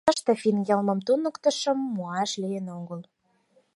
Тыште 0.07 0.31
финн 0.41 0.57
йылмым 0.67 0.99
туныктышым 1.07 1.77
муаш 1.93 2.31
лийын 2.41 2.67
огыл. 2.79 3.01